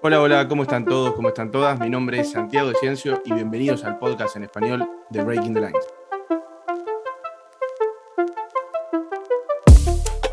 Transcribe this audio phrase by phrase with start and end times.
[0.00, 1.12] Hola, hola, ¿cómo están todos?
[1.14, 1.80] ¿Cómo están todas?
[1.80, 5.60] Mi nombre es Santiago de Ciencio y bienvenidos al podcast en español de Breaking the
[5.60, 5.86] Lines.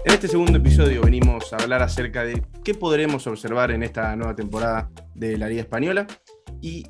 [0.05, 4.35] En este segundo episodio venimos a hablar acerca de qué podremos observar en esta nueva
[4.35, 6.05] temporada de la Liga Española
[6.61, 6.85] y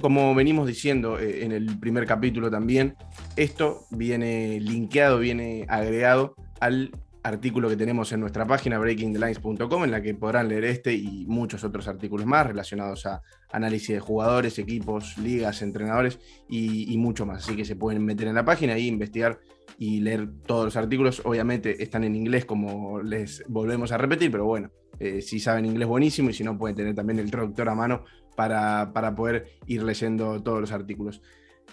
[0.00, 2.96] como venimos diciendo eh, en el primer capítulo también,
[3.36, 6.90] esto viene linkeado, viene agregado al
[7.24, 11.64] artículo que tenemos en nuestra página breakingthelines.com en la que podrán leer este y muchos
[11.64, 17.44] otros artículos más relacionados a análisis de jugadores, equipos, ligas, entrenadores y, mucho más.
[17.44, 19.40] Así que se pueden meter en la página y investigar
[19.78, 21.22] y leer todos los artículos.
[21.24, 24.70] Obviamente están en inglés como les volvemos a repetir, pero bueno,
[25.00, 28.04] eh, si saben inglés buenísimo y si no pueden tener también el traductor a mano
[28.36, 31.22] para, para poder ir leyendo todos los artículos.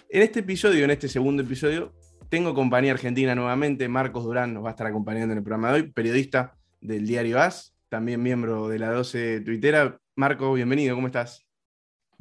[0.08, 1.92] En este episodio, en este segundo episodio,
[2.32, 3.86] tengo compañía argentina nuevamente.
[3.90, 7.38] Marcos Durán nos va a estar acompañando en el programa de hoy, periodista del diario
[7.38, 9.98] AS, también miembro de la 12 Twittera.
[10.16, 11.44] Marco, bienvenido, ¿cómo estás?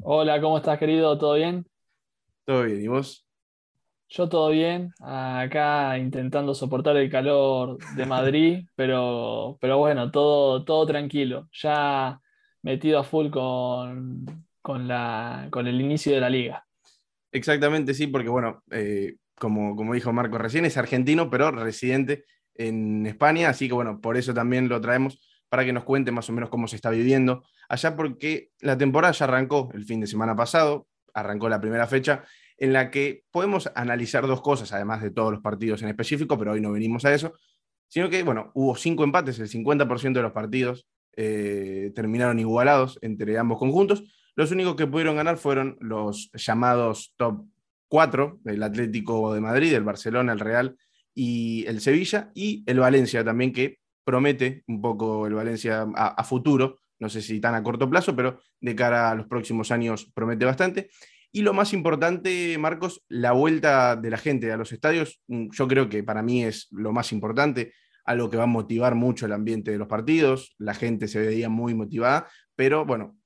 [0.01, 1.17] Hola, ¿cómo estás, querido?
[1.17, 1.65] ¿Todo bien?
[2.43, 3.25] Todo bien, ¿y vos?
[4.09, 10.85] Yo todo bien, acá intentando soportar el calor de Madrid, pero, pero bueno, todo, todo
[10.85, 11.47] tranquilo.
[11.53, 12.19] Ya
[12.63, 14.25] metido a full con,
[14.61, 16.67] con, la, con el inicio de la liga.
[17.31, 23.07] Exactamente, sí, porque bueno, eh, como, como dijo Marco recién, es argentino, pero residente en
[23.07, 26.33] España, así que bueno, por eso también lo traemos para que nos cuente más o
[26.33, 30.35] menos cómo se está viviendo allá, porque la temporada ya arrancó el fin de semana
[30.35, 32.23] pasado, arrancó la primera fecha,
[32.55, 36.51] en la que podemos analizar dos cosas, además de todos los partidos en específico, pero
[36.51, 37.33] hoy no venimos a eso,
[37.87, 43.39] sino que, bueno, hubo cinco empates, el 50% de los partidos eh, terminaron igualados entre
[43.39, 44.03] ambos conjuntos.
[44.35, 47.43] Los únicos que pudieron ganar fueron los llamados top
[47.91, 50.77] cuatro, el Atlético de Madrid, el Barcelona, el Real
[51.13, 56.77] y el Sevilla, y el Valencia también, que promete un poco el Valencia a, futuro,
[56.99, 60.45] no sé si tan a corto plazo, pero de cara a los próximos años promete
[60.45, 60.89] bastante.
[61.33, 65.67] Y lo más importante, Marcos, la vuelta de la gente a los estadios, mm, yo
[65.67, 67.73] creo que para mí es lo más importante,
[68.05, 71.49] algo que va a motivar mucho el ambiente de los partidos, la gente se veía
[71.49, 72.25] muy motivada,
[72.55, 73.17] pero bueno,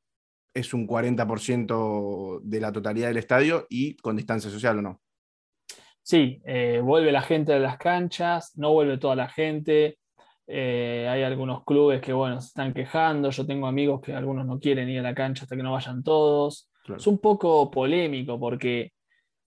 [0.55, 5.01] es un 40% de la totalidad del estadio y con distancia social o no.
[6.01, 9.97] Sí, eh, vuelve la gente a las canchas, no vuelve toda la gente.
[10.47, 13.31] Eh, hay algunos clubes que, bueno, se están quejando.
[13.31, 16.03] Yo tengo amigos que algunos no quieren ir a la cancha hasta que no vayan
[16.03, 16.69] todos.
[16.95, 18.93] Es un poco polémico porque,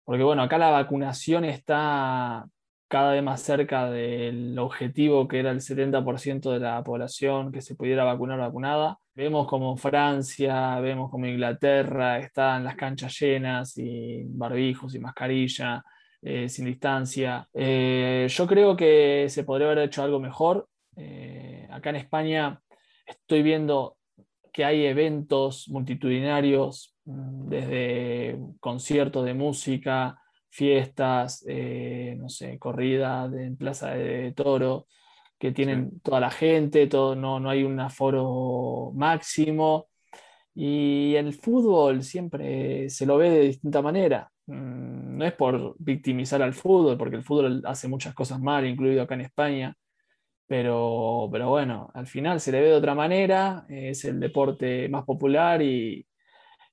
[0.04, 2.44] porque, bueno, acá la vacunación está
[2.88, 7.76] cada vez más cerca del objetivo que era el 70% de la población que se
[7.76, 8.98] pudiera vacunar vacunada.
[9.14, 15.84] Vemos como Francia, vemos como Inglaterra están las canchas llenas y barbijos y mascarilla,
[16.22, 17.46] eh, sin distancia.
[17.52, 20.66] Eh, yo creo que se podría haber hecho algo mejor.
[20.96, 22.60] Eh, acá en España
[23.06, 23.96] estoy viendo
[24.52, 30.18] que hay eventos multitudinarios, mm, desde conciertos de música,
[30.50, 34.86] fiestas, eh, no sé, corridas en Plaza de Toro,
[35.38, 39.88] que tienen toda la gente, todo, no, no hay un aforo máximo.
[40.54, 44.30] Y el fútbol siempre se lo ve de distinta manera.
[44.46, 49.02] Mm, no es por victimizar al fútbol, porque el fútbol hace muchas cosas mal, incluido
[49.02, 49.76] acá en España.
[50.46, 55.04] Pero, pero bueno, al final se le ve de otra manera, es el deporte más
[55.04, 56.06] popular y,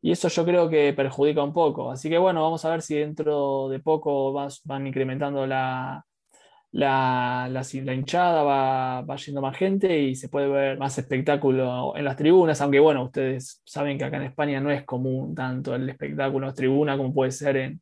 [0.05, 1.89] y eso yo creo que perjudica un poco.
[1.91, 6.05] Así que bueno, vamos a ver si dentro de poco van incrementando la,
[6.73, 12.05] la, la, hinchada, va, va, yendo más gente y se puede ver más espectáculo en
[12.05, 15.89] las tribunas, aunque bueno, ustedes saben que acá en España no es común tanto el
[15.89, 17.81] espectáculo en tribuna como puede ser en,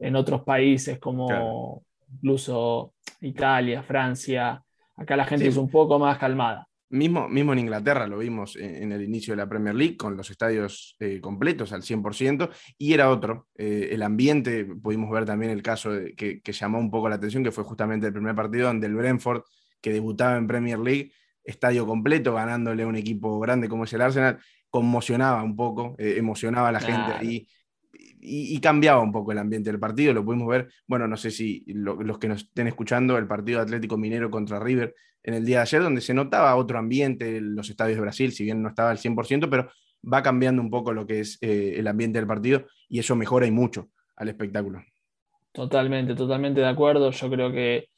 [0.00, 4.60] en otros países como incluso Italia, Francia.
[4.96, 6.66] Acá la gente es un poco más calmada.
[6.92, 10.28] Mismo, mismo en Inglaterra lo vimos en, el inicio de la Premier League con los
[10.28, 13.46] estadios eh, completos al 100% y era otro.
[13.56, 17.52] Eh, el ambiente, pudimos ver también el caso que, llamó un poco la atención, que
[17.52, 19.42] fue justamente el primer partido donde el Brentford,
[19.80, 21.12] que debutaba en Premier League,
[21.44, 26.14] estadio completo, ganándole a un equipo grande como es el Arsenal, conmocionaba un poco, eh,
[26.18, 27.46] emocionaba a la gente ahí
[28.20, 31.64] y, cambiaba un poco el ambiente del partido, lo pudimos ver, bueno, no sé si
[31.66, 35.62] los que nos estén escuchando, el partido Atlético Minero contra River en el día de
[35.62, 38.90] ayer, donde se notaba otro ambiente en los estadios de Brasil, si bien no estaba
[38.90, 39.70] al 100%, pero
[40.02, 43.46] va cambiando un poco lo que es eh, el ambiente del partido y eso mejora
[43.46, 44.82] y mucho al espectáculo.
[45.52, 47.10] Totalmente, totalmente de acuerdo.
[47.10, 47.88] Yo creo que,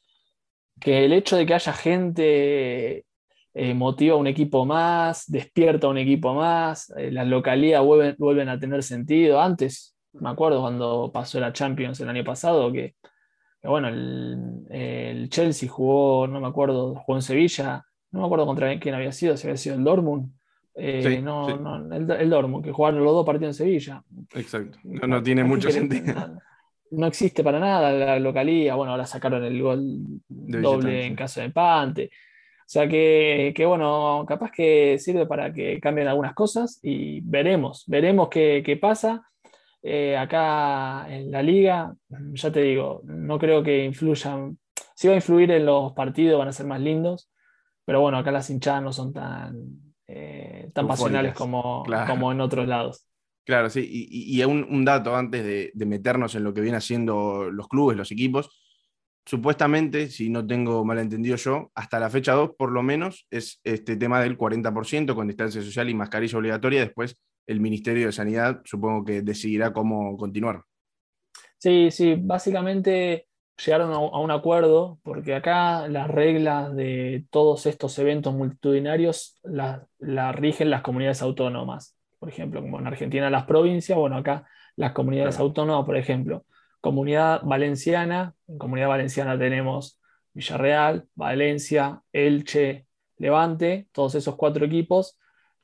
[0.79, 3.05] que el hecho de que haya gente
[3.53, 8.15] eh, motiva a un equipo más, despierta a un equipo más, eh, las localidades vuelven,
[8.17, 9.39] vuelven, a tener sentido.
[9.41, 12.95] Antes me acuerdo cuando pasó la Champions el año pasado, que,
[13.63, 18.95] bueno, el, Chelsea jugó, no me acuerdo, jugó en Sevilla, no me acuerdo contra quién
[18.95, 20.31] había sido, si había sido el Dortmund,
[20.75, 24.03] Eh, no, no, el, el, Dortmund, que jugaron los dos partidos en Sevilla.
[24.33, 26.13] Exacto, no, tiene mucho sentido.
[26.91, 28.75] No, existe para nada la localía.
[28.75, 32.11] Bueno, ahora sacaron el gol doble en caso de empate.
[32.59, 37.83] O sea que, que, bueno, capaz que sirve para que cambien algunas cosas y veremos,
[37.87, 39.27] veremos qué, qué pasa.
[39.85, 44.57] Eh, acá en la liga, ya te digo, no creo que influyan,
[44.95, 47.29] si va a influir en los partidos, van a ser más lindos,
[47.83, 49.53] pero bueno, acá las hinchadas no son tan,
[50.07, 53.09] eh, tan pasionales como, como en otros lados.
[53.45, 56.77] Claro, sí, y, y un, un, dato antes de, de, meternos en lo que vienen
[56.77, 58.63] haciendo los clubes, los equipos,
[59.25, 63.97] supuestamente, si no tengo malentendido yo, hasta la fecha 2 por lo menos es este
[63.97, 69.05] tema del 40% con distancia social y mascarilla obligatoria, después el Ministerio de Sanidad supongo
[69.05, 70.63] que decidirá cómo continuar.
[71.57, 73.27] Sí, sí, básicamente
[73.63, 80.31] llegaron a un acuerdo porque acá las reglas de todos estos eventos multitudinarios las la
[80.31, 81.97] rigen las comunidades autónomas.
[82.19, 86.45] Por ejemplo, como en Argentina las provincias, bueno, acá las comunidades autónomas, por ejemplo,
[86.81, 90.01] comunidad valenciana, en comunidad valenciana tenemos
[90.33, 92.87] Villarreal, Valencia, Elche,
[93.17, 95.17] Levante, todos esos cuatro equipos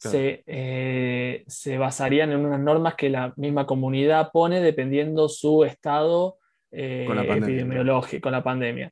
[0.04, 6.38] eh, se, basarían en unas normas que la misma comunidad pone dependiendo su estado
[6.72, 8.92] eh, epidemiológico con la pandemia.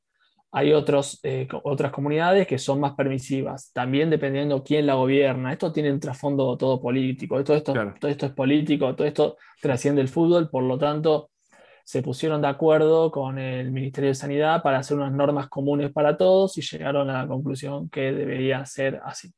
[0.51, 5.51] Hay otros, eh, otras comunidades que son más permisivas, también dependiendo quién la gobierna.
[5.51, 10.01] Esto tiene un trasfondo todo político, todo esto, todo esto es político, todo esto trasciende
[10.01, 11.29] el fútbol, por lo tanto
[11.83, 16.17] se pusieron de acuerdo con el Ministerio de Sanidad para hacer unas normas comunes para
[16.17, 19.31] todos y llegaron a la conclusión que debería ser así.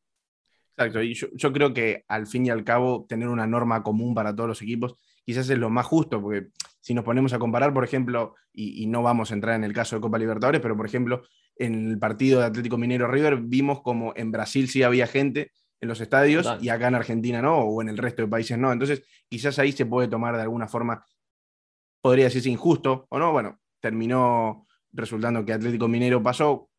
[0.80, 4.34] Exacto, y yo, creo que al fin y al cabo tener una norma común para
[4.34, 4.96] todos los equipos
[5.26, 6.48] quizás es lo más justo, porque
[6.80, 9.98] si nos ponemos a comparar, por ejemplo, y, no vamos a entrar en el caso
[9.98, 11.24] de Copa Libertadores, pero por ejemplo,
[11.58, 15.90] en el partido de Atlético Minero River vimos como en Brasil sí había gente en
[15.90, 18.72] los estadios y acá en Argentina no, o en el resto de países no.
[18.72, 21.04] Entonces, quizás ahí se puede tomar de alguna forma,
[22.02, 23.34] podría decirse injusto o no.
[23.34, 26.70] Bueno, terminó resultando que Atlético Minero pasó,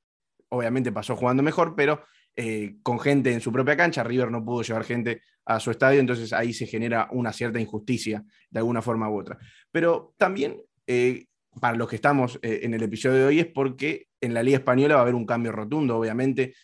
[0.48, 2.02] obviamente pasó jugando mejor, pero
[2.42, 4.02] eh, con gente en su propia cancha.
[4.02, 8.24] River no pudo llevar gente a su estadio, entonces ahí se genera una cierta injusticia
[8.48, 9.36] de alguna forma u otra.
[9.70, 10.56] Pero también,
[10.86, 11.26] eh,
[11.60, 14.56] para los que estamos eh, en el episodio de hoy, es porque en la Liga
[14.56, 16.54] Española va a haber un cambio rotundo, obviamente.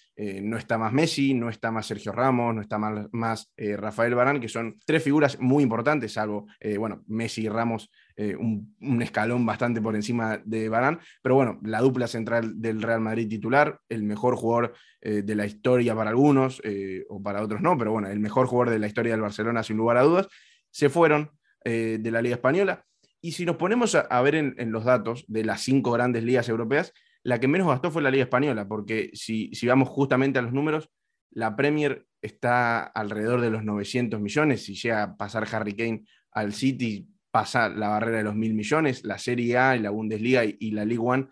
[0.42, 4.48] no está más Messi, no está más Sergio Ramos, no está más, Rafael Barán, que
[4.48, 6.46] son tres figuras muy importantes, salvo,
[6.78, 11.80] bueno, Messi y Ramos eh, un, escalón bastante por encima de Barán, pero bueno, la
[11.80, 16.62] dupla central del Real Madrid titular, el mejor jugador eh, de la historia para algunos,
[16.64, 19.62] eh, o para otros no, pero bueno, el mejor jugador de la historia del Barcelona
[19.62, 20.28] sin lugar a dudas,
[20.70, 21.30] se fueron
[21.64, 22.84] de la Liga Española.
[23.20, 26.92] Y si nos ponemos a, ver en, los datos de las cinco grandes ligas europeas,
[27.24, 30.52] la que menos gastó fue la Liga Española, porque si, si vamos justamente a los
[30.52, 30.90] números,
[31.30, 36.52] la Premier está alrededor de los 900 millones, si llega a pasar Harry Kane al
[36.52, 40.86] City, pasa la barrera de los mil millones, la Serie A la Bundesliga y, la
[40.86, 41.28] League One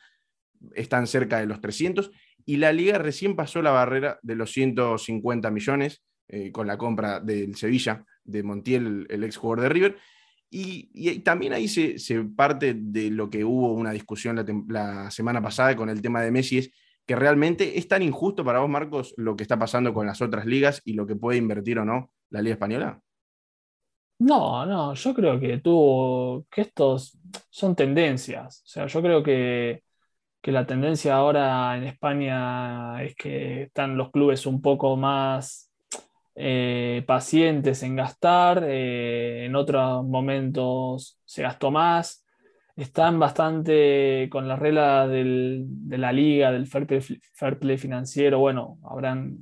[0.74, 2.10] están cerca de los 300
[2.44, 7.20] y la liga recién pasó la barrera de los 150 millones eh, con la compra
[7.20, 9.96] del Sevilla de Montiel, el, ex jugador de River.
[10.50, 11.96] Y, también ahí se,
[12.36, 16.30] parte de lo que hubo una discusión la, la, semana pasada con el tema de
[16.30, 16.70] Messi, es
[17.06, 20.44] que realmente es tan injusto para vos, Marcos, lo que está pasando con las otras
[20.44, 23.00] ligas y lo que puede invertir o no la Liga Española.
[24.18, 27.18] No, no, yo creo que tuvo, que estos
[27.50, 28.62] son tendencias.
[28.64, 29.82] O sea, yo creo que,
[30.44, 35.72] la tendencia ahora en España es que están los clubes un poco más
[36.34, 42.26] eh, pacientes en gastar, eh, en otros momentos se gastó más,
[42.76, 45.66] están bastante con la regla de
[45.98, 49.36] la liga, del fair play, financiero, bueno, habrán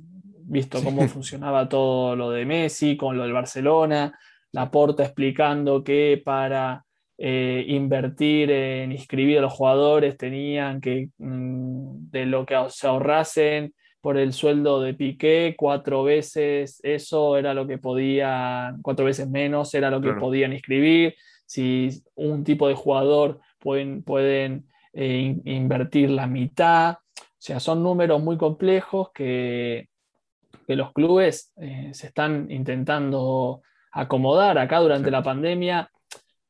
[0.45, 4.17] visto cómo funcionaba todo lo de Messi, con lo del Barcelona
[4.53, 6.85] Laporta explicando que para
[7.17, 13.73] eh, invertir en inscribir a los jugadores tenían que, mm, de lo que se ahorrasen
[14.01, 19.73] por el sueldo de Piqué, cuatro veces eso era lo que podían, cuatro veces menos
[19.73, 21.15] era lo que podían inscribir.
[21.45, 26.97] Si un tipo de jugador pueden, pueden eh, invertir la mitad.
[27.17, 29.87] O sea, son números muy complejos que,
[30.67, 33.61] que los clubes eh, se están intentando
[33.93, 35.89] acomodar acá durante la pandemia.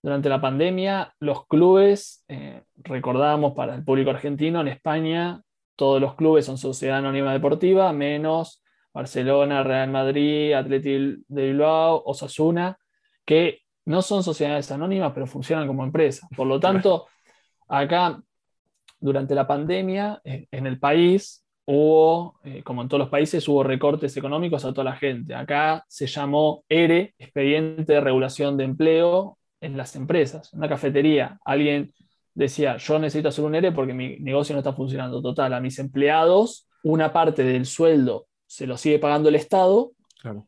[0.01, 5.41] Durante la pandemia, los clubes, eh, recordamos para el público argentino, en España,
[5.75, 8.61] todos los clubes son sociedad anónima deportiva, menos
[8.93, 12.77] Barcelona, Real Madrid, Atlético de Bilbao, Osasuna,
[13.25, 16.27] que no son sociedades anónimas, pero funcionan como empresa.
[16.35, 17.07] Por lo tanto,
[17.67, 18.21] acá,
[18.99, 23.63] durante la pandemia, eh, en el país, hubo, eh, como en todos los países, hubo
[23.63, 25.35] recortes económicos a toda la gente.
[25.35, 30.51] Acá se llamó ERE, Expediente de Regulación de Empleo en las empresas.
[30.53, 31.93] En una cafetería, alguien
[32.33, 35.21] decía, yo necesito hacer un ERE porque mi negocio no está funcionando.
[35.21, 39.93] Total, a mis empleados, una parte del sueldo se lo sigue pagando el Estado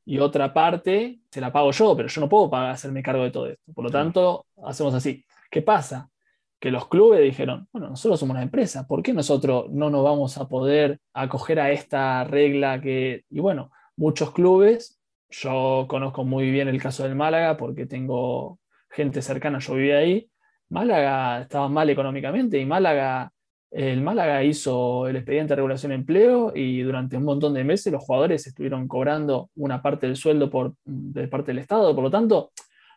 [0.05, 3.31] y otra parte se la pago yo, pero yo no puedo pagar, hacerme cargo de
[3.31, 3.73] todo esto.
[3.73, 5.25] Por lo tanto, hacemos así.
[5.49, 6.09] ¿Qué pasa?
[6.59, 10.37] Que los clubes dijeron, bueno, nosotros somos una empresa, ¿por qué nosotros no nos vamos
[10.37, 13.23] a poder acoger a esta regla que...
[13.29, 18.59] Y bueno, muchos clubes, yo conozco muy bien el caso del Málaga porque tengo
[18.89, 20.29] gente cercana, yo vivía ahí,
[20.69, 23.31] Málaga estaba mal económicamente y Málaga
[23.75, 27.91] el Málaga hizo el expediente de regulación de empleo y durante un montón de meses
[27.91, 31.93] los jugadores estuvieron cobrando una parte del sueldo por, de parte del Estado.
[31.93, 32.51] Por lo tanto,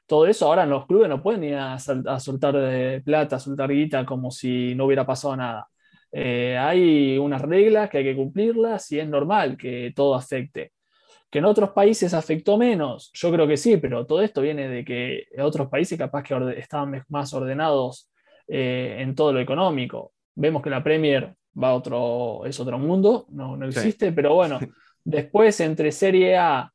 [0.08, 3.70] todo eso ahora en los clubes no pueden ir a, soltar de plata, a soltar
[3.70, 5.68] guita como si no hubiera pasado nada.
[6.10, 10.72] Eh, hay unas reglas que hay que cumplirlas y es normal que todo afecte.
[11.30, 14.82] Que en otros países afectó menos, yo creo que sí, pero todo esto viene de
[14.82, 18.10] que en otros países capaz que estaban más ordenados
[18.48, 20.14] eh, en todo lo económico.
[20.34, 24.58] Vemos que la Premier va a otro, es otro mundo, no, no existe, pero bueno,
[25.04, 26.72] después entre Serie A,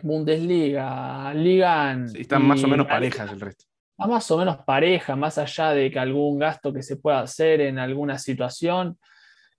[0.00, 3.64] Bundesliga, Liga están más o menos parejas el resto.
[3.98, 7.78] Más o menos pareja, más allá de que algún gasto que se pueda hacer en
[7.78, 8.98] alguna situación.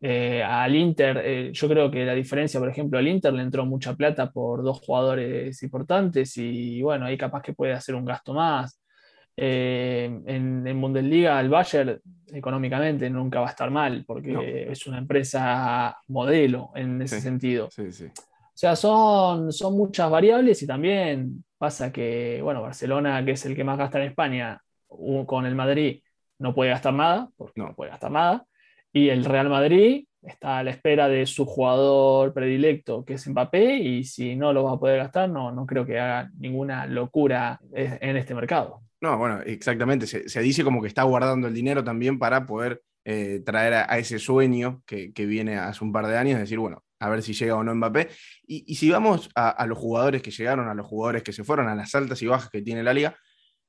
[0.01, 3.65] Eh, al Inter, eh, yo creo que la diferencia, por ejemplo, al Inter le entró
[3.65, 8.33] mucha plata por dos jugadores importantes y bueno, ahí capaz que puede hacer un gasto
[8.33, 8.81] más.
[9.37, 14.99] Eh, en, en, Bundesliga el Bayern económicamente nunca va a estar mal porque es una
[14.99, 17.69] empresa modelo en ese sentido.
[18.53, 23.55] O sea, son, son muchas variables y también pasa que, bueno, Barcelona, que es el
[23.55, 24.61] que más gasta en España,
[25.25, 26.01] con el Madrid
[26.37, 28.45] no puede gastar nada, porque no, puede gastar nada,
[28.91, 33.77] y el Real Madrid está a la espera de su jugador predilecto, que es Mbappé,
[33.77, 37.59] y si no lo va a poder gastar, no, no creo que haga ninguna locura
[37.73, 38.81] en este mercado.
[39.01, 40.07] No, bueno, exactamente.
[40.07, 44.17] Se, dice como que está guardando el dinero también para poder eh, traer a, ese
[44.17, 47.63] sueño que, viene hace un par de años, decir, bueno, a ver si llega o
[47.63, 48.09] no Mbappé.
[48.47, 51.75] Y, si vamos a, los jugadores que llegaron, a los jugadores que se fueron, a
[51.75, 53.17] las altas y bajas que tiene la liga,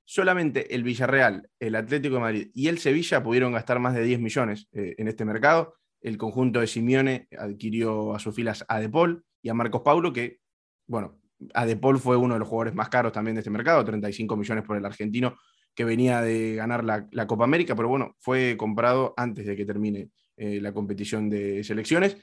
[0.05, 4.21] solamente el Villarreal, el Atlético de Madrid y el Sevilla pudieron gastar más de 10
[4.21, 5.75] millones eh, en este mercado.
[6.01, 10.13] El conjunto de Simeone adquirió a sus filas a De Paul y a Marcos Paulo,
[10.13, 10.39] que,
[10.87, 11.19] bueno,
[11.55, 14.77] Adepol fue uno de los jugadores más caros también de este mercado, 35 millones por
[14.77, 15.37] el argentino
[15.75, 20.11] que venía de ganar la, Copa América, pero bueno, fue comprado antes de que termine
[20.37, 22.17] eh, la competición de selecciones.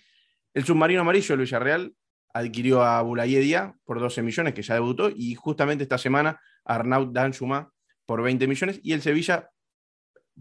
[0.54, 1.94] El submarino amarillo, el Villarreal,
[2.34, 7.72] adquirió a Bulayedia por 12 millones, que ya debutó, y justamente esta semana Arnaud Danchuma
[8.06, 9.50] por 20 millones, y el Sevilla,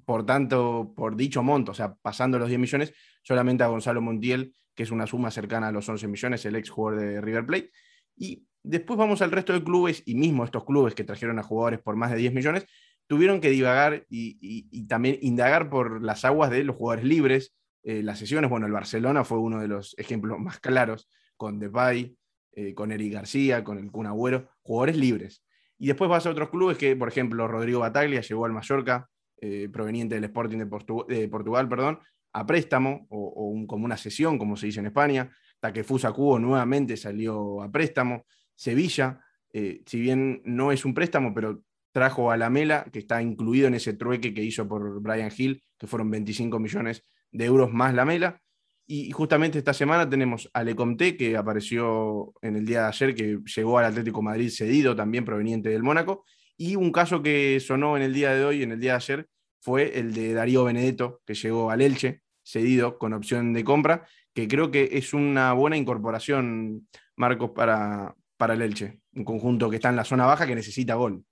[0.05, 4.55] por tanto, por dicho monto, o sea, pasando los 10 millones, solamente a Gonzalo Montiel,
[4.75, 7.71] que es una suma cercana a los 11 millones, el ex jugador de River Plate.
[8.17, 11.81] Y después vamos al resto de clubes y mismo estos clubes que trajeron a jugadores
[11.81, 12.67] por más de 10 millones,
[13.07, 17.53] tuvieron que divagar y, también indagar por las aguas de los jugadores libres.
[17.83, 22.17] Eh, las sesiones, bueno, el Barcelona fue uno de los ejemplos más claros con Depay,
[22.53, 25.45] eh, con Eric García, con el Kun Agüero, jugadores libres.
[25.79, 29.09] Y después vas a otros clubes que, por ejemplo, Rodrigo Bataglia llegó al Mallorca,
[29.41, 31.99] eh, proveniente del Sporting de, Portugal, perdón,
[32.35, 35.31] a préstamo o, como una sesión, como se dice en España.
[35.61, 38.27] Takefusa Cubo nuevamente salió a préstamo.
[38.55, 43.23] Sevilla, eh, si bien no es un préstamo, pero trajo a la Mela, que está
[43.23, 47.73] incluido en ese trueque que hizo por Brian Hill, que fueron 25 millones de euros
[47.73, 48.41] más la Mela.
[48.87, 53.39] Y justamente esta semana tenemos a Lecomte, que apareció en el día de ayer, que
[53.55, 56.25] llegó al Atlético Madrid cedido, también proveniente del Mónaco.
[56.57, 59.29] Y un caso que sonó en el día de hoy, en el día de ayer,
[59.61, 64.49] fue el de Darío Benedetto, que llegó al Elche, cedido con opción de compra, que
[64.49, 69.91] creo que es una buena incorporación, Marcos, para, para el Elche, un conjunto que está
[69.91, 71.25] en la zona baja que necesita gol.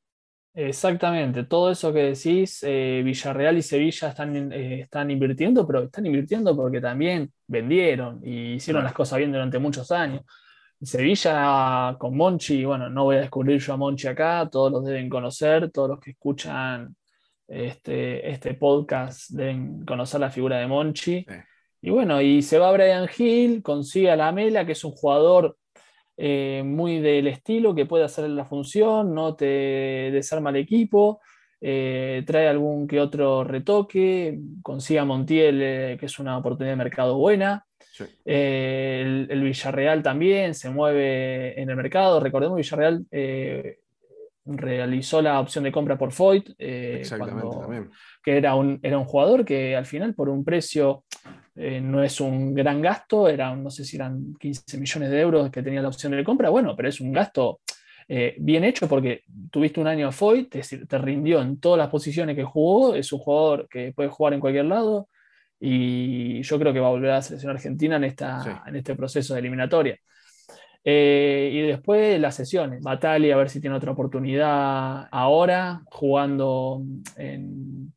[0.60, 6.04] Exactamente, todo eso que decís, eh, Villarreal y Sevilla están, eh, están invirtiendo, pero están
[6.04, 10.22] invirtiendo porque también vendieron y hicieron las cosas bien durante muchos años.
[10.82, 15.08] Sevilla con Monchi, bueno, no voy a descubrir yo a Monchi acá, todos los deben
[15.08, 16.96] conocer, todos los que escuchan
[17.46, 21.24] este, este podcast deben conocer la figura de Monchi.
[21.80, 25.56] Y bueno, y se va Brian Hill, consigue a la Mela, que es un jugador
[26.20, 31.20] eh, muy del estilo que puede hacer la función, no te desarma el equipo,
[31.60, 36.76] eh, trae algún que otro retoque, consigue a Montiel, eh, que es una oportunidad de
[36.76, 37.64] mercado buena.
[38.24, 42.18] El, Villarreal también se mueve en el mercado.
[42.18, 43.06] Recordemos, Villarreal
[44.44, 49.86] realizó la opción de compra por Foyt, que era un, era un jugador que al
[49.86, 51.04] final por un precio
[51.60, 55.50] eh, no es un gran gasto, eran, no sé si eran 15 millones de euros
[55.50, 57.60] que tenía la opción de compra, bueno, pero es un gasto
[58.06, 61.88] eh, bien hecho porque tuviste un año a Foy, te, te, rindió en todas las
[61.88, 65.08] posiciones que jugó, es un jugador que puede jugar en cualquier lado
[65.58, 68.94] y yo creo que va a volver a la selección argentina en, esta, en este
[68.94, 69.98] proceso de eliminatoria.
[70.84, 72.80] Eh, y después las sesiones.
[72.82, 76.82] Batali, a ver si tiene otra oportunidad ahora, jugando
[77.16, 77.92] en,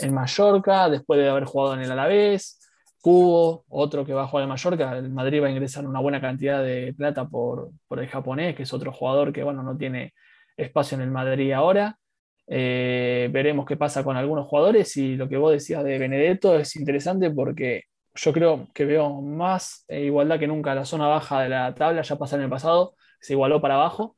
[0.00, 2.61] en Mallorca, después de haber jugado en el Alavés.
[3.02, 4.96] Cubo, otro que va a jugar en Mallorca.
[4.96, 8.72] El Madrid va a ingresar una buena cantidad de plata por, el japonés, que es
[8.72, 10.14] otro jugador que bueno, no tiene
[10.56, 11.98] espacio en el Madrid ahora.
[12.46, 16.76] Eh, veremos qué pasa con algunos jugadores y lo que vos decías de Benedetto es
[16.76, 20.74] interesante porque yo creo que veo más eh, igualdad que nunca.
[20.74, 24.16] La zona baja de la tabla ya pasó en el pasado, se igualó para abajo.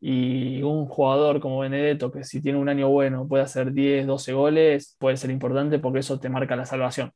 [0.00, 4.32] Y un jugador como Benedetto, que si tiene un año bueno puede hacer 10, 12
[4.34, 7.12] goles, puede ser importante porque eso te marca la salvación.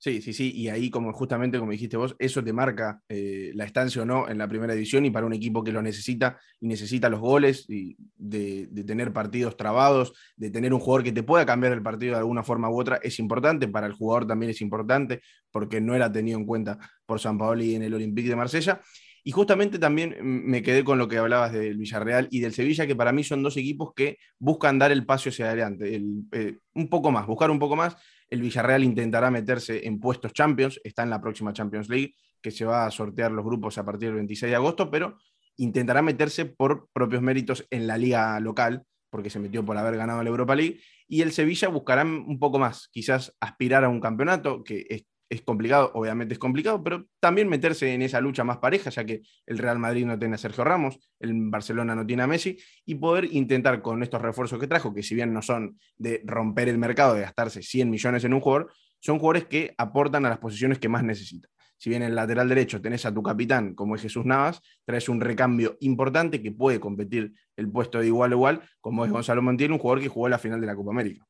[0.00, 3.64] Sí, sí, sí, y ahí como justamente como dijiste vos, eso te marca eh, la
[3.64, 6.68] estancia o no en la primera división y para un equipo que lo necesita y
[6.68, 11.44] necesita los goles y de, tener partidos trabados, de tener un jugador que te pueda
[11.44, 14.60] cambiar el partido de alguna forma u otra, es importante, para el jugador también es
[14.60, 18.80] importante porque no era tenido en cuenta por San Paoli en el Olympique de Marsella.
[19.24, 22.94] Y justamente también me quedé con lo que hablabas del Villarreal y del Sevilla, que
[22.94, 26.00] para mí son dos equipos que buscan dar el paso hacia adelante,
[26.32, 27.96] eh, un poco más, buscar un poco más
[28.30, 32.64] el Villarreal intentará meterse en puestos Champions, está en la próxima Champions League, que se
[32.64, 35.18] va a sortear los grupos a partir del 26 de agosto, pero
[35.56, 40.22] intentará meterse por propios méritos en la liga local, porque se metió por haber ganado
[40.22, 44.62] la Europa League, y el Sevilla buscará un poco más, quizás aspirar a un campeonato,
[44.62, 44.86] que
[45.30, 49.22] es complicado, obviamente es complicado, pero también meterse en esa lucha más pareja, ya que
[49.46, 52.94] el Real Madrid no tiene a Sergio Ramos, el Barcelona no tiene a Messi, y
[52.94, 56.78] poder intentar con estos refuerzos que trajo, que si bien no son de romper el
[56.78, 60.78] mercado, de gastarse 100 millones en un jugador, son jugadores que aportan a las posiciones
[60.78, 61.50] que más necesitan.
[61.76, 65.08] Si bien en el lateral derecho tenés a tu capitán, como es Jesús Navas, traes
[65.08, 69.42] un recambio importante que puede competir el puesto de igual a igual, como es Gonzalo
[69.42, 71.24] Montiel, un jugador que jugó la final de la Copa América.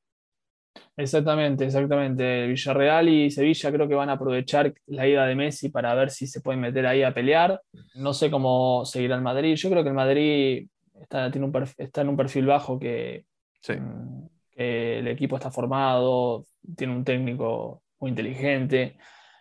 [0.97, 2.47] Exactamente, exactamente.
[2.49, 6.27] Villarreal y Sevilla creo que van a aprovechar la ida de Messi para ver si
[6.27, 7.61] se pueden meter ahí a pelear.
[7.95, 9.55] No sé cómo seguirá el Madrid.
[9.55, 10.67] Yo creo que el Madrid
[11.01, 13.25] está, tiene un está en un perfil bajo que,
[13.69, 18.97] mm, que, el equipo está formado, tiene un técnico muy inteligente.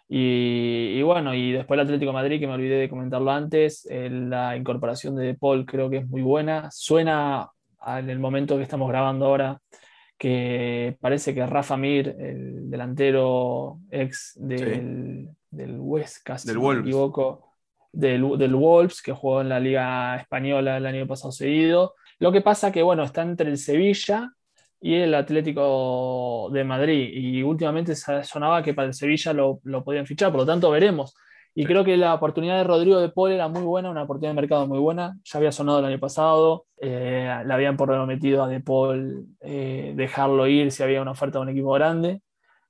[0.10, 4.56] Y, bueno, y después el Atlético Madrid, que me olvidé de comentarlo antes, eh, la
[4.56, 6.70] incorporación de De Paul creo que es muy buena.
[6.72, 7.50] Suena
[7.86, 9.60] en el momento que estamos grabando ahora
[10.18, 17.54] que parece que Rafa Mir, el delantero ex del, del West, casi del me equivoco,
[17.92, 21.96] del, del, Wolves, que jugó en la Liga Española el año pasado seguido.
[22.20, 24.32] Lo que pasa que, bueno, está entre el Sevilla
[24.82, 30.06] y el Atlético de Madrid, y últimamente sonaba que para el Sevilla lo, lo podían
[30.06, 31.16] fichar, por lo tanto veremos
[31.60, 34.42] y creo que la oportunidad de Rodrigo de Paul era muy buena, una oportunidad de
[34.42, 35.18] mercado muy buena.
[35.24, 40.46] Ya había sonado el año pasado, eh, le habían prometido a De Paul eh, dejarlo
[40.46, 42.22] ir si había una oferta de un equipo grande.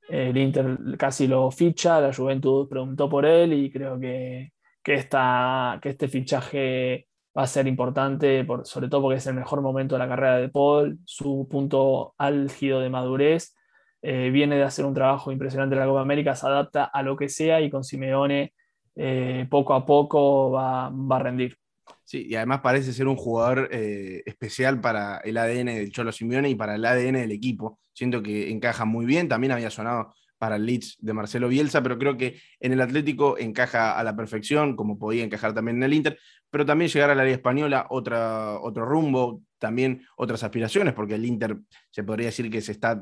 [0.08, 4.94] Eh, el Inter casi lo ficha, la Juventud preguntó por él y creo que, que,
[4.94, 9.62] esta, que este fichaje va a ser importante, por, sobre todo porque es el mejor
[9.62, 13.54] momento de la carrera de Paul, su punto álgido de madurez.
[14.02, 17.28] viene de hacer un trabajo impresionante en la Copa América, se adapta a lo que
[17.28, 18.54] sea y con Simeone
[18.98, 21.58] eh, poco a poco va, a rendir.
[22.04, 26.50] Sí, y además parece ser un jugador eh, especial para el ADN del Cholo Simeone
[26.50, 27.80] y para el ADN del equipo.
[27.94, 31.98] Siento que encaja muy bien, también había sonado para el Leeds de Marcelo Bielsa, pero
[31.98, 35.94] creo que en el Atlético encaja a la perfección, como podía encajar también en el
[35.94, 41.16] Inter, pero también llegar a la Liga Española, otra, otro rumbo, también otras aspiraciones, porque
[41.16, 41.58] el Inter
[41.90, 43.02] se podría decir que se está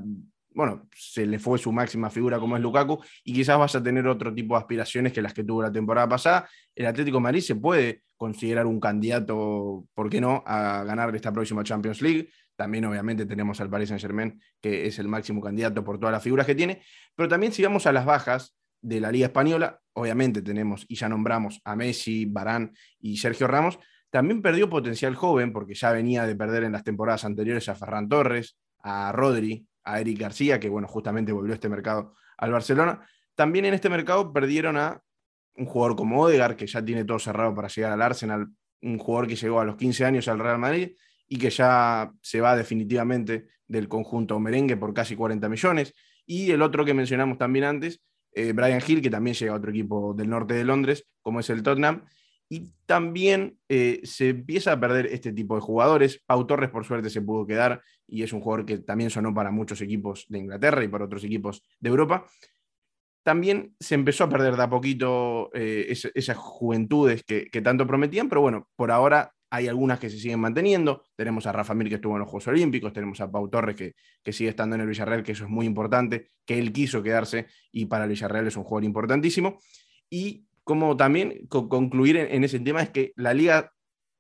[0.56, 4.08] bueno, se le fue su máxima figura como es Lukaku y quizás vaya a tener
[4.08, 6.50] otro tipo de aspiraciones que las que tuvo la temporada pasada.
[6.74, 11.34] El Atlético de Madrid se puede considerar un candidato, ¿por qué no?, a ganar esta
[11.34, 12.30] próxima Champions League.
[12.56, 16.46] También obviamente tenemos al Paris Saint-Germain, que es el máximo candidato por todas las figuras
[16.46, 16.82] que tiene.
[17.16, 21.10] Pero también si vamos a las bajas de la Liga Española, obviamente tenemos, y ya
[21.10, 23.78] nombramos a Messi, Barán y Sergio Ramos,
[24.10, 28.08] también perdió potencial joven porque ya venía de perder en las temporadas anteriores a Ferran
[28.08, 33.08] Torres, a Rodri, a Eric García, que bueno, justamente volvió este mercado al Barcelona.
[33.36, 35.02] También en este mercado perdieron a
[35.56, 38.48] un jugador como Odegar, que ya tiene todo cerrado para llegar al Arsenal,
[38.82, 40.92] un jugador que llegó a los 15 años al Real Madrid
[41.28, 45.94] y que ya se va definitivamente del conjunto merengue por casi 40 millones.
[46.26, 49.72] Y el otro que mencionamos también antes, eh, Brian Hill, que también llega a otro
[49.72, 52.06] equipo del norte de Londres, como es el Tottenham.
[52.50, 56.22] Y también eh, se empieza a perder este tipo de jugadores.
[56.26, 59.52] Pau Torres, por suerte, se pudo quedar y es un jugador que también sonó para
[59.52, 62.26] muchos equipos de Inglaterra y para otros equipos de Europa.
[63.24, 68.42] también se empezó a perder de a poquito eh, esas juventudes que, tanto prometían, pero
[68.42, 71.04] bueno, por ahora hay algunas que se siguen manteniendo.
[71.16, 73.96] Tenemos a Rafa Mir que estuvo en los Juegos Olímpicos, tenemos a Pau Torres que,
[74.22, 77.48] que, sigue estando en el Villarreal, que eso es muy importante, que él quiso quedarse
[77.72, 79.58] y para el Villarreal es un jugador importantísimo.
[80.08, 83.72] Y como también concluir en, ese tema es que la liga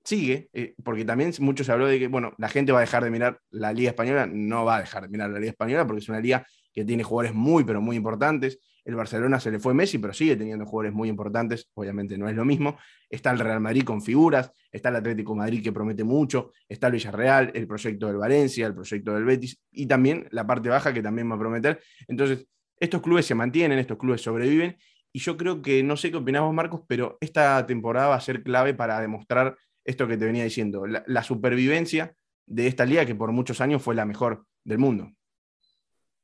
[0.04, 3.04] sigue, eh, porque también mucho se habló de que, bueno, la gente va a dejar
[3.04, 6.02] de mirar la liga española, no va a dejar de mirar la liga española porque
[6.02, 8.60] es una liga que tiene jugadores muy, pero muy importantes.
[8.84, 11.68] El Barcelona se le fue Messi, pero sigue teniendo jugadores muy importantes.
[11.74, 12.78] Obviamente no es lo mismo.
[13.10, 16.94] Está el Real Madrid con figuras, está el Atlético Madrid que promete mucho, está el
[16.94, 21.02] Villarreal, el proyecto del Valencia, el proyecto del Betis y también la parte baja que
[21.02, 21.82] también va a prometer.
[22.08, 22.46] Entonces,
[22.80, 24.78] estos clubes se mantienen, estos clubes sobreviven
[25.16, 28.44] y yo creo que, no sé qué opinamos Marcos, pero esta temporada va a ser
[28.44, 32.14] clave para demostrar esto que te venía diciendo, la supervivencia
[32.46, 35.10] de esta liga que por muchos años fue la mejor del mundo.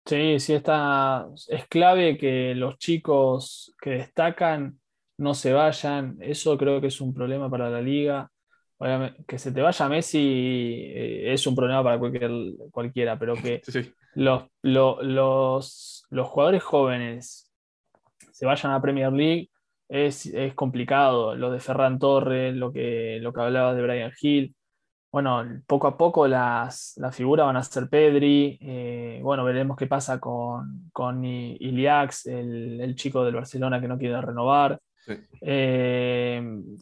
[0.06, 4.78] Sí, sí, está, es clave que los chicos que destacan
[5.18, 6.18] no se vayan.
[6.20, 8.30] Eso creo que es un problema para la liga.
[9.26, 12.30] que se te vaya Messi eh, es un problema para cualquier,
[12.72, 13.62] cualquiera, pero que
[14.16, 17.51] los, los, los, jugadores jóvenes
[18.42, 19.52] se vayan a Premier League
[19.88, 21.36] es, es complicado.
[21.36, 24.56] Lo de Ferran Torres, lo que, lo que hablabas de Brian Hill.
[25.12, 30.20] Bueno, poco a poco las, figuras van a ser Pedri, eh, bueno, veremos qué pasa
[30.20, 34.80] con, con Iliax, el, chico del Barcelona que no quiere renovar,
[35.42, 36.42] eh,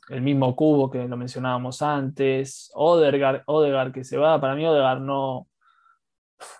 [0.09, 5.47] el mismo Cubo que lo mencionábamos antes, Odegaard, que se va, para mí Odegaard no,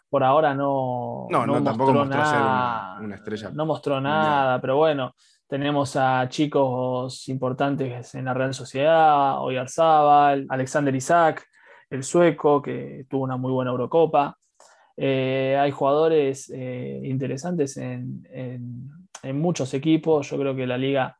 [0.09, 3.51] por ahora no, no, no, mostró nada, una, estrella.
[3.53, 5.13] No mostró nada, pero bueno,
[5.47, 11.45] tenemos a chicos importantes en la Real Sociedad, Oyarzábal, Alexander Isaac,
[11.89, 14.37] el sueco, que tuvo una muy buena Eurocopa.
[14.95, 18.25] Eh, hay jugadores eh, interesantes en,
[19.33, 20.29] muchos equipos.
[20.29, 21.17] Yo creo que la liga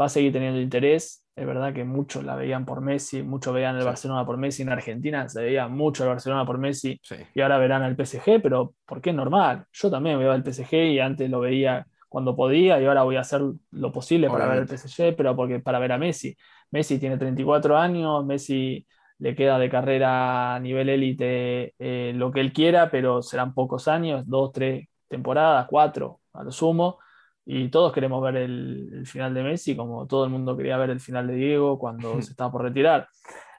[0.00, 1.21] va a seguir teniendo interés.
[1.34, 4.62] Es verdad que muchos la veían por Messi, muchos veían el Barcelona por Messi.
[4.62, 7.00] En Argentina se veía mucho el Barcelona por Messi
[7.34, 9.64] y ahora verán al PSG, pero porque es normal.
[9.72, 13.20] Yo también veo al PSG y antes lo veía cuando podía y ahora voy a
[13.20, 13.40] hacer
[13.70, 16.36] lo posible para ver al PSG, pero porque para ver a Messi.
[16.70, 18.86] Messi tiene 34 años, Messi
[19.18, 23.88] le queda de carrera a nivel élite eh, lo que él quiera, pero serán pocos
[23.88, 26.98] años, dos, tres temporadas, cuatro a lo sumo,
[27.44, 31.00] y todos queremos ver el, final de Messi, como todo el mundo quería ver el
[31.00, 33.08] final de Diego cuando se estaba por retirar.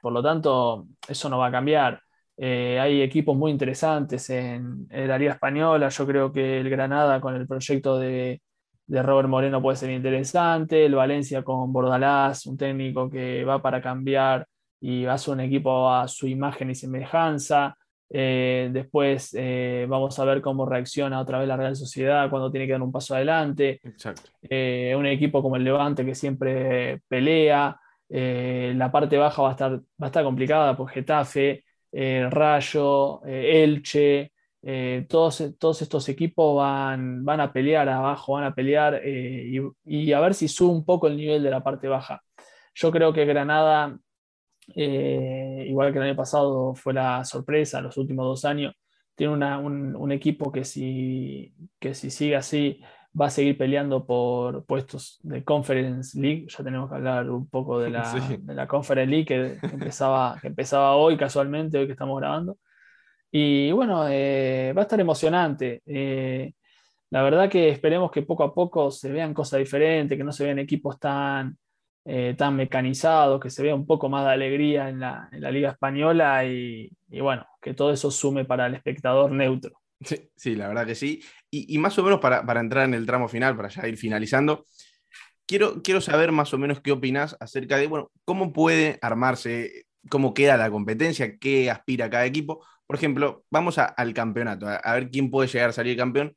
[0.02, 2.00] Por lo tanto, eso no va a cambiar.
[2.36, 5.88] Eh, hay equipos muy interesantes en, la Liga Española.
[5.88, 8.42] Yo creo que el Granada con el proyecto de,
[8.86, 10.86] de Robert Moreno puede ser interesante.
[10.86, 14.46] El Valencia con Bordalás, un técnico que va para cambiar
[14.80, 17.76] y hace un equipo a su imagen y semejanza.
[18.16, 22.64] Eh, después eh, vamos a ver cómo reacciona otra vez la Real Sociedad cuando tiene
[22.64, 23.80] que dar un paso adelante.
[24.48, 27.76] Eh, un equipo como el Levante que siempre pelea.
[28.08, 34.30] la parte baja va a estar, va a estar complicada por Getafe, Rayo, Elche.
[35.08, 40.20] todos, todos estos equipos van, van a pelear abajo, van a pelear y, y a
[40.20, 42.22] ver si sube un poco el nivel de la parte baja.
[42.74, 43.98] Yo creo que Granada
[44.74, 48.74] eh, igual que el año pasado fue la sorpresa, los últimos dos años,
[49.14, 52.80] tiene un, equipo que si, que si sigue así
[53.18, 56.46] va a seguir peleando por puestos de Conference League.
[56.48, 58.02] Ya tenemos que hablar un poco de la,
[58.40, 62.58] de la Conference League que, empezaba, que empezaba hoy casualmente, hoy que estamos grabando.
[63.30, 65.82] Y bueno, eh, va a estar emocionante.
[65.86, 66.52] Eh,
[67.10, 70.44] la verdad que esperemos que poco a poco se vean cosas diferentes, que no se
[70.44, 71.56] vean equipos tan,
[72.06, 76.44] eh, tan mecanizado, que se vea un poco más de alegría en la, Liga Española
[76.44, 79.80] y, bueno, que todo eso sume para el espectador neutro.
[80.36, 81.22] Sí, la verdad que sí.
[81.50, 84.66] Y, más o menos para, entrar en el tramo final, para ya ir finalizando,
[85.46, 90.34] quiero, quiero saber más o menos qué opinas acerca de, bueno, cómo puede armarse, cómo
[90.34, 92.62] queda la competencia, qué aspira cada equipo.
[92.86, 96.36] Por ejemplo, vamos al campeonato, a, ver quién puede llegar a salir campeón.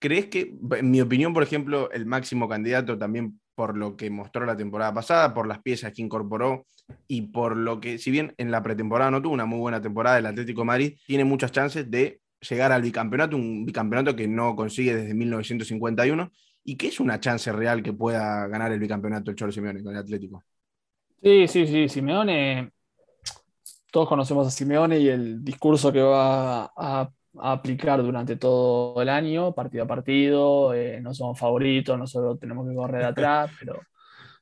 [0.00, 4.46] ¿Crees que, en mi opinión, por ejemplo, el máximo candidato también por lo que mostró
[4.46, 6.66] la temporada pasada, por las piezas que incorporó
[7.06, 10.18] y por lo que, si bien en la pretemporada no tuvo una muy buena temporada,
[10.18, 14.94] el Atlético Madrid tiene muchas chances de llegar al bicampeonato, un bicampeonato que no consigue
[14.94, 16.30] desde 1951
[16.64, 19.92] y que es una chance real que pueda ganar el bicampeonato el Cholo Simeone con
[19.92, 20.42] el Atlético.
[21.22, 22.72] Sí, sí, sí, Simeone,
[23.92, 29.08] todos conocemos a Simeone y el discurso que va a a aplicar durante todo el
[29.08, 33.80] año, partido a partido, eh, no somos favoritos, nosotros tenemos que correr atrás, pero,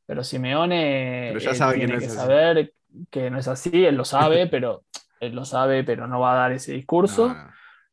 [0.07, 1.35] pero Simeone
[1.75, 2.73] tiene que, saber
[3.11, 4.85] que no es así, él lo sabe, pero
[5.21, 7.35] él lo sabe, pero no va a dar ese discurso.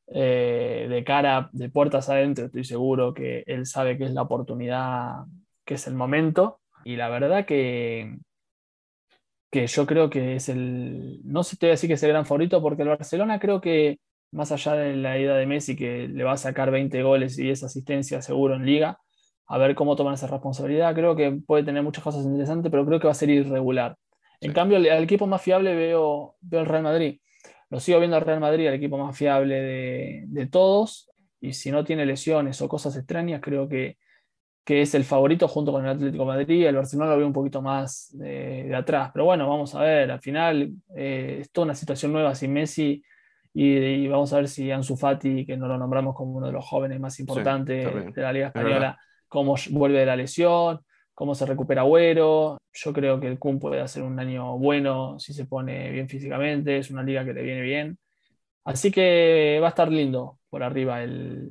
[0.07, 5.25] eh, de cara, de puertas adentro, estoy seguro que él sabe que es la oportunidad,
[5.65, 6.61] que es el momento.
[6.85, 8.17] Y la verdad que,
[9.51, 12.09] que yo creo que es el, no sé te voy a decir que es el
[12.11, 13.99] gran favorito, porque el Barcelona creo que,
[14.31, 17.49] más allá de la ida de Messi, que le va a sacar 20 goles y
[17.49, 18.99] esa asistencia seguro en liga,
[19.47, 20.93] a ver cómo toman esa responsabilidad.
[20.93, 23.97] Creo que puede tener muchas cosas interesantes, pero creo que va a ser irregular.
[24.41, 27.19] En cambio, al equipo más fiable veo, veo el Real Madrid.
[27.69, 29.55] Lo sigo viendo al Real Madrid, el equipo más fiable
[30.27, 31.09] de, todos.
[31.41, 33.97] Y si no tiene lesiones o cosas extrañas, creo que,
[34.63, 36.67] que, es el favorito junto con el Atlético Madrid.
[36.67, 39.11] El Barcelona lo veo un poquito más de, atrás.
[39.13, 40.11] Pero bueno, vamos a ver.
[40.11, 43.03] Al final eh, es toda una situación nueva sin Messi.
[43.59, 46.63] Y, vamos a ver si Ansu Fati, que no lo nombramos como uno de los
[46.63, 50.81] jóvenes más importantes de la Liga Española, cómo vuelve de la lesión,
[51.15, 52.59] cómo se recupera Agüero.
[52.71, 56.77] Yo creo que el Kun puede hacer un año bueno si se pone bien físicamente,
[56.77, 57.97] es una liga que le viene bien.
[58.63, 61.49] Así que va a estar lindo por arriba el,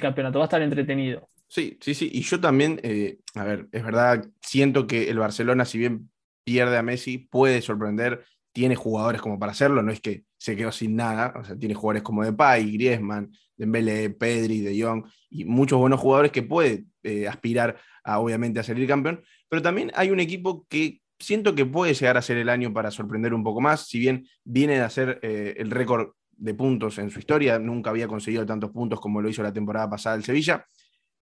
[0.00, 1.28] campeonato, va a estar entretenido.
[1.48, 2.08] Sí, sí, sí.
[2.14, 6.08] Y yo también, eh, a ver, es verdad, siento que el Barcelona, si bien
[6.44, 10.70] pierde a Messi, puede sorprender, tiene jugadores como para hacerlo, no es que se quedó
[10.70, 15.78] sin nada, o sea, tiene jugadores como Depay, Griezmann, Dembélé, Pedri, De Jong y muchos
[15.78, 20.20] buenos jugadores que puede eh, aspirar a, obviamente, a salir campeón, pero también hay un
[20.20, 23.88] equipo que siento que puede llegar a ser el año para sorprender un poco más,
[23.88, 28.06] si bien viene de hacer eh, el récord de puntos en su historia, nunca había
[28.06, 30.64] conseguido tantos puntos como lo hizo la temporada pasada el Sevilla.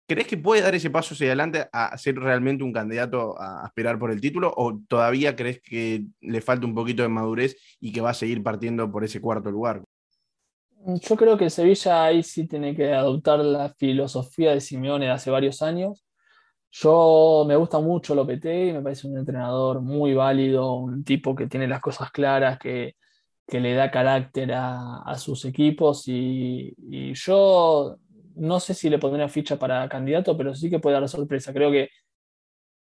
[0.08, 3.98] ¿Crees que puede dar ese paso hacia adelante a ser realmente un candidato a aspirar
[3.98, 8.00] por el título o todavía crees que le falta un poquito de madurez y que
[8.00, 9.82] va a seguir partiendo por ese cuarto lugar?
[11.00, 15.32] Yo creo que Sevilla ahí sí tiene que adoptar la filosofía de Simeone de hace
[15.32, 16.06] varios años.
[16.70, 21.66] Yo me gusta mucho Lopetegui, me parece un entrenador muy válido, un tipo que tiene
[21.66, 22.94] las cosas claras, que,
[23.48, 26.74] le da carácter a, sus equipos y
[27.14, 27.98] yo
[28.36, 31.52] no sé si le pondría ficha para candidato, pero sí que puede dar sorpresa.
[31.52, 31.90] Creo que,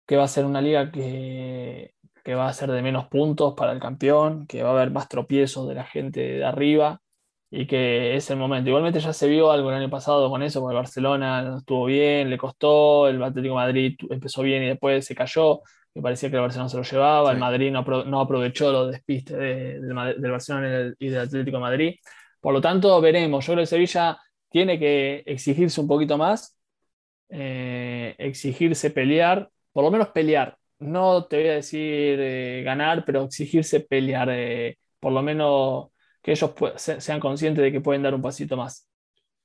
[0.05, 1.93] que va a ser una liga que,
[2.35, 5.67] va a ser de menos puntos para el campeón, que va a haber más tropiezos
[5.67, 7.01] de la gente de arriba
[7.49, 8.69] y que es el momento.
[8.69, 11.85] Igualmente ya se vio algo el año pasado con eso, porque el Barcelona no estuvo
[11.85, 15.61] bien, le costó, el Atlético Madrid empezó bien y después se cayó,
[15.93, 19.93] me parecía que el Barcelona se lo llevaba, el Madrid no, aprovechó los despistes del
[19.93, 21.95] Barcelona y del Atlético Madrid.
[22.41, 23.45] Por lo tanto, veremos.
[23.45, 24.17] Yo creo que Sevilla
[24.55, 26.57] tiene que exigirse un poquito más,
[27.27, 30.57] eh, exigirse pelear, por lo menos pelear.
[30.79, 35.87] No te voy a decir eh, ganar, pero exigirse pelear, eh, por lo menos
[36.23, 38.89] que ellos sean conscientes de que pueden dar un pasito más.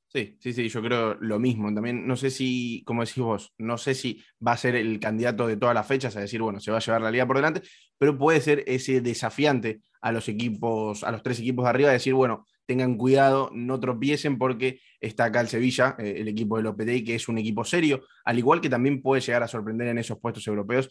[0.07, 1.75] Sí, sí, sí, yo creo lo mismo.
[1.75, 5.49] También no sé si, como decís vos, no sé si va a ser el candidato
[5.49, 7.63] de todas las fechas a decir, bueno, se va a llevar la liga por delante,
[7.99, 12.15] pero puede ser ese desafiante a los equipos, a los tres equipos de arriba, decir,
[12.15, 17.05] bueno, tengan cuidado, no tropiecen porque está acá el Sevilla, eh, el equipo de Lopetegui,
[17.05, 20.19] que es un equipo serio, al igual que también puede llegar a sorprender en esos
[20.19, 20.91] puestos europeos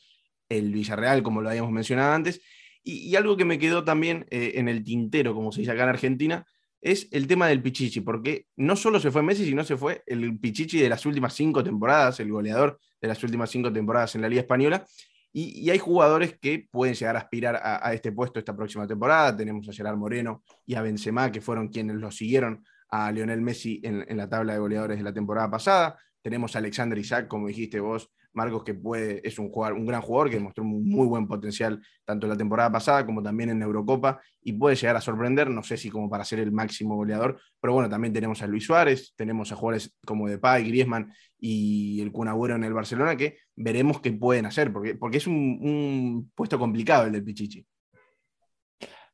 [0.49, 2.41] el Villarreal, como lo habíamos mencionado antes.
[2.83, 5.89] Y, algo que me quedó también eh, en el tintero, como se dice acá en
[5.89, 6.45] Argentina,
[6.81, 10.39] es el tema del Pichichi, porque no solo se fue Messi, sino se fue el
[10.39, 14.29] Pichichi de las últimas cinco temporadas, el goleador de las últimas cinco temporadas en la
[14.29, 14.85] Liga Española.
[15.31, 19.35] Y, hay jugadores que pueden llegar a aspirar a, este puesto esta próxima temporada.
[19.35, 23.81] Tenemos a Gerard Moreno y a Benzema, que fueron quienes lo siguieron a Lionel Messi
[23.83, 25.99] en, la tabla de goleadores de la temporada pasada.
[26.21, 30.01] Tenemos a Alexander Isaac, como dijiste vos, Marcos, que puede, es un, jugador, un gran
[30.01, 33.61] jugador que demostró un muy buen potencial tanto en la temporada pasada como también en
[33.61, 37.39] Eurocopa y puede llegar a sorprender, no sé si como para ser el máximo goleador,
[37.59, 42.11] pero bueno, también tenemos a Luis Suárez, tenemos a jugadores como Depay, Griezmann y el
[42.11, 47.05] Kun en el Barcelona que veremos qué pueden hacer, porque, porque es un, puesto complicado
[47.05, 47.65] el del Pichichi.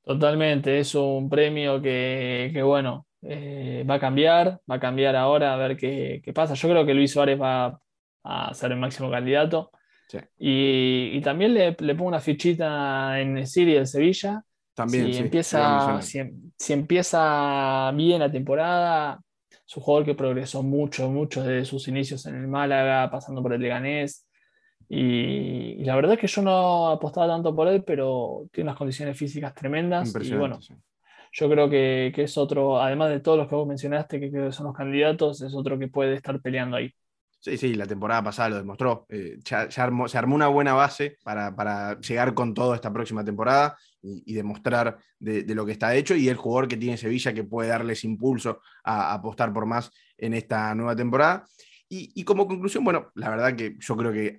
[0.03, 5.57] Totalmente, es un premio que, bueno, eh, va a cambiar, va a cambiar ahora a
[5.57, 6.53] ver qué, qué, pasa.
[6.53, 7.81] Yo creo que Luis Suárez va,
[8.23, 9.71] a ser el máximo candidato.
[10.37, 14.43] Y, también le, pongo una fichita en Siria de Sevilla.
[14.75, 21.41] También, si, empieza, si, empieza bien la temporada, es un jugador que progresó mucho, mucho
[21.41, 24.24] desde sus inicios en el Málaga, pasando por el Leganés.
[24.87, 29.17] Y, la verdad es que yo no apostaba tanto por él, pero tiene unas condiciones
[29.17, 30.13] físicas tremendas.
[30.21, 30.59] Y bueno,
[31.31, 34.51] yo creo que, que, es otro, además de todos los que vos mencionaste, que que
[34.51, 36.93] son los candidatos, es otro que puede estar peleando ahí.
[37.45, 39.05] Sí, sí, la temporada pasada lo demostró.
[39.07, 44.97] Eh, se, armó, una buena base para, llegar con todo esta próxima temporada y, demostrar
[45.19, 48.61] de, lo que está hecho y el jugador que tiene Sevilla que puede darles impulso
[48.83, 51.45] a, apostar por más en esta nueva temporada.
[51.97, 54.37] Y, como conclusión, bueno, la verdad que yo creo que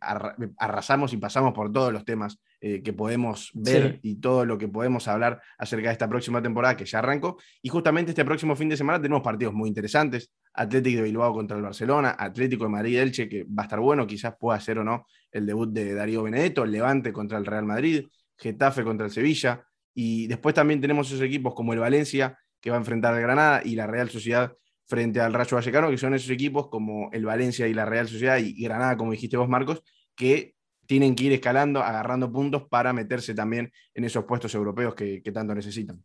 [0.58, 4.68] arrasamos y pasamos por todos los temas eh, que podemos ver y todo lo que
[4.68, 7.38] podemos hablar acerca de esta próxima temporada que ya arrancó.
[7.62, 10.32] Y justamente este próximo fin de semana tenemos partidos muy interesantes.
[10.52, 14.34] Atlético de Bilbao contra el Barcelona, Atlético de Madrid-Elche, que va a estar bueno, quizás
[14.38, 18.84] pueda ser o no el debut de Darío Benedetto, Levante contra el Real Madrid, Getafe
[18.84, 19.64] contra el Sevilla.
[19.94, 23.62] Y después también tenemos esos equipos como el Valencia, que va a enfrentar al Granada,
[23.64, 24.52] y la Real Sociedad
[24.86, 28.38] frente al Rayo Vallecano, que son esos equipos como el Valencia y la Real Sociedad
[28.38, 29.82] y Granada, como dijiste vos, Marcos,
[30.14, 35.20] que tienen que ir escalando, agarrando puntos para meterse también en esos puestos europeos que,
[35.32, 36.02] tanto necesitan.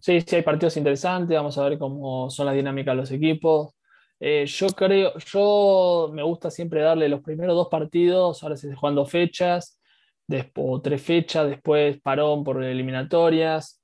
[0.00, 3.74] Sí, sí, hay partidos interesantes, vamos a ver cómo son las dinámicas de los equipos.
[4.18, 8.80] Eh, yo creo, yo me gusta siempre darle los primeros dos partidos, ahora se está
[8.80, 9.78] jugando fechas,
[10.26, 13.82] después tres fechas, después parón por eliminatorias,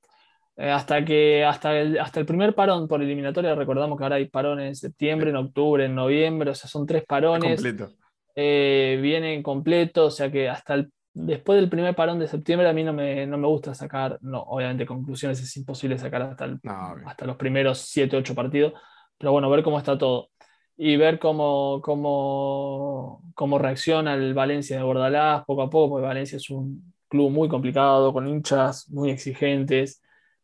[0.57, 4.29] eh, hasta que hasta el, hasta el primer parón por eliminatorias, recordamos que ahora hay
[4.29, 7.55] parones en septiembre, en octubre, en noviembre, o sea, son tres parones.
[7.55, 7.93] Completo.
[8.35, 12.73] Eh, viene completo, o sea que hasta el, después del primer parón de septiembre a
[12.73, 16.59] mí no me, no me gusta sacar, no, obviamente conclusiones es imposible sacar hasta,
[17.07, 18.75] hasta los primeros 7, 8 partidos,
[19.19, 20.29] pero bueno, ver cómo está todo.
[20.77, 26.37] Y ver cómo, cómo, cómo reacciona el Valencia de Bordalás poco a poco, porque Valencia
[26.37, 30.03] es un club muy complicado, con hinchas muy exigentes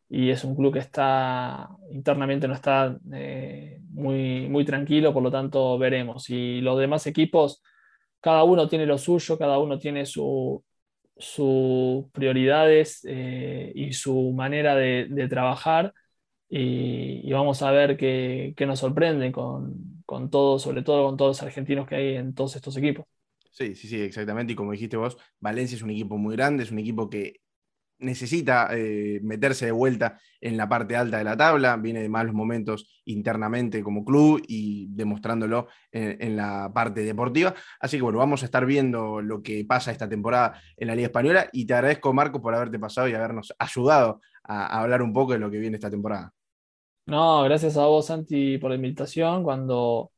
[0.09, 5.31] y es un club que está internamente no está eh, muy, muy tranquilo, por lo
[5.31, 6.31] tanto veremos.
[6.31, 7.63] Y los demás equipos
[8.21, 10.63] cada uno tiene lo suyo, cada uno tiene sus
[12.13, 15.93] prioridades eh, y su manera de, trabajar
[16.49, 21.43] y, vamos a ver qué, nos sorprende con, con todo, sobre todo con todos los
[21.43, 23.07] argentinos que hay en todos estos equipos.
[23.51, 24.53] Sí, sí, sí, exactamente.
[24.53, 27.41] Y como dijiste vos, Valencia es un equipo muy grande, es un equipo que
[27.99, 32.35] necesita eh, meterse de vuelta en la parte alta de la tabla, viene de malos
[32.35, 37.55] momentos internamente como club y demostrándolo en, la parte deportiva.
[37.81, 41.07] Así que bueno, vamos a estar viendo lo que pasa esta temporada en la Liga
[41.07, 45.33] Española y te agradezco Marco por haberte pasado y habernos ayudado a, hablar un poco
[45.33, 46.33] de lo que viene esta temporada.
[47.07, 49.43] No, gracias a vos Santi por la invitación.
[49.43, 50.13] Cuando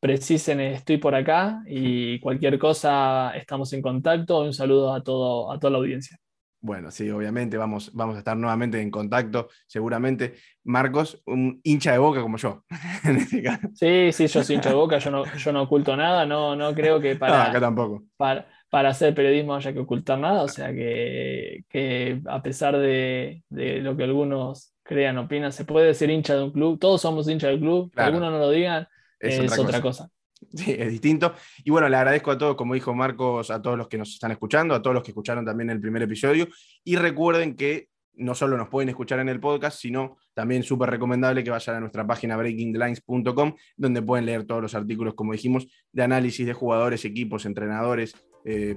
[0.00, 4.40] precisen estoy por acá y cualquier cosa estamos en contacto.
[4.40, 6.18] Un saludo a, todo, a toda la audiencia.
[6.62, 10.34] Bueno, sí, obviamente vamos, vamos a estar nuevamente en contacto, seguramente.
[10.64, 12.64] Marcos, un hincha de boca como yo,
[13.04, 13.68] en este caso.
[13.74, 16.74] Sí, sí, yo soy hincha de boca, yo no, yo no oculto nada, no, no
[16.74, 18.04] creo que para, acá tampoco.
[18.18, 23.42] Para, para, hacer periodismo haya que ocultar nada, o sea que, que a pesar de,
[23.48, 27.26] de, lo que algunos crean, opinan, se puede ser hincha de un club, todos somos
[27.26, 28.86] hinchas del club, algunos no lo digan,
[29.18, 30.10] es, otra cosa.
[30.56, 31.34] Sí, es distinto.
[31.64, 34.32] Y bueno, le agradezco a todos, como dijo Marcos, a todos los que nos están
[34.32, 36.48] escuchando, a todos los que escucharon también el primer episodio.
[36.84, 41.42] Y recuerden que no solo nos pueden escuchar en el podcast, sino también súper recomendable
[41.42, 46.02] que vayan a nuestra página breakingthelines.com, donde pueden leer todos los artículos, como dijimos, de
[46.02, 48.76] análisis de jugadores, equipos, entrenadores, eh,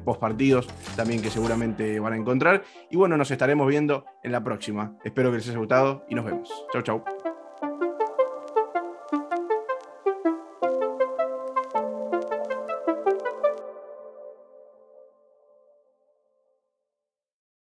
[0.96, 2.64] también que seguramente van a encontrar.
[2.90, 4.98] Y bueno, nos estaremos viendo en la próxima.
[5.04, 6.50] Espero que les haya gustado y nos vemos.
[6.72, 7.23] Chau, chau.